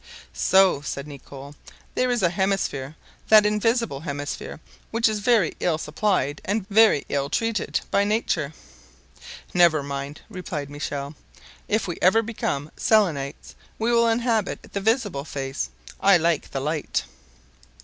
[0.33, 1.53] "So," said Nicholl,
[1.93, 2.95] "there is a hemisphere,
[3.29, 8.51] that invisible hemisphere which is very ill supplied, very ill treated, by nature."
[9.53, 11.13] "Never mind," replied Michel;
[11.67, 15.69] "if we ever become Selenites, we will inhabit the visible face.
[15.99, 17.03] I like the light."